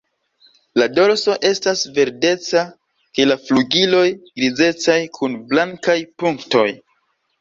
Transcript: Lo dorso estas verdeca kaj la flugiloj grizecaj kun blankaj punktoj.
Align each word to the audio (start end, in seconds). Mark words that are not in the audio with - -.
Lo 0.81 0.85
dorso 0.99 1.33
estas 1.49 1.83
verdeca 1.97 2.63
kaj 3.19 3.27
la 3.29 3.37
flugiloj 3.49 4.03
grizecaj 4.33 4.99
kun 5.19 5.37
blankaj 5.53 5.99
punktoj. 6.23 6.67